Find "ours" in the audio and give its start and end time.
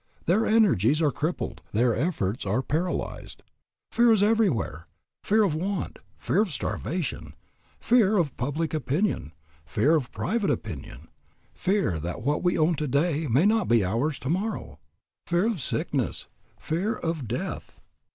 13.85-14.17